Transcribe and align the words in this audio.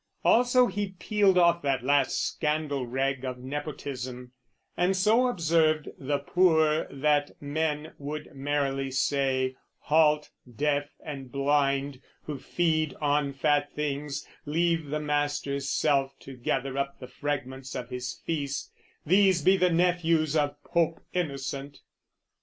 Also 0.23 0.65
he 0.65 0.95
peeled 0.97 1.37
off 1.37 1.61
that 1.61 1.83
last 1.83 2.25
scandal 2.29 2.87
rag 2.87 3.23
Of 3.23 3.37
Nepotism; 3.37 4.31
and 4.75 4.97
so 4.97 5.27
observed 5.27 5.89
the 5.99 6.17
poor 6.17 6.87
That 6.89 7.39
men 7.39 7.93
would 7.99 8.33
merrily 8.33 8.89
say, 8.89 9.57
"Halt, 9.77 10.31
deaf, 10.55 10.89
and 11.05 11.31
blind, 11.31 12.01
Who 12.23 12.39
feed 12.39 12.95
on 12.99 13.31
fat 13.33 13.71
things, 13.75 14.27
leave 14.43 14.87
the 14.87 14.99
master's 14.99 15.69
self 15.69 16.17
"To 16.21 16.35
gather 16.35 16.79
up 16.79 16.99
the 16.99 17.05
fragments 17.07 17.75
of 17.75 17.91
his 17.91 18.11
feast, 18.25 18.71
"These 19.05 19.43
be 19.43 19.55
the 19.55 19.69
nephews 19.69 20.35
of 20.35 20.63
Pope 20.63 20.99
Innocent! 21.13 21.81